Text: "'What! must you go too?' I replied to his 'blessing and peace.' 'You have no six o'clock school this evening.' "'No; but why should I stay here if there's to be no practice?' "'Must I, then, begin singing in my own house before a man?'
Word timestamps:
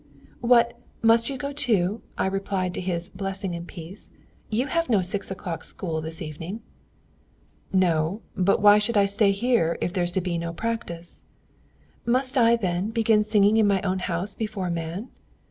"'What! 0.39 0.79
must 1.03 1.29
you 1.29 1.37
go 1.37 1.53
too?' 1.53 2.01
I 2.17 2.25
replied 2.25 2.73
to 2.73 2.81
his 2.81 3.09
'blessing 3.09 3.53
and 3.53 3.67
peace.' 3.67 4.09
'You 4.49 4.65
have 4.65 4.89
no 4.89 4.99
six 4.99 5.29
o'clock 5.29 5.63
school 5.63 6.01
this 6.01 6.23
evening.' 6.23 6.61
"'No; 7.71 8.21
but 8.35 8.63
why 8.63 8.79
should 8.79 8.97
I 8.97 9.05
stay 9.05 9.29
here 9.31 9.77
if 9.79 9.93
there's 9.93 10.11
to 10.13 10.19
be 10.21 10.39
no 10.39 10.53
practice?' 10.53 11.21
"'Must 12.03 12.35
I, 12.35 12.55
then, 12.55 12.89
begin 12.89 13.23
singing 13.23 13.57
in 13.57 13.67
my 13.67 13.79
own 13.83 13.99
house 13.99 14.33
before 14.33 14.65
a 14.65 14.71
man?' 14.71 15.09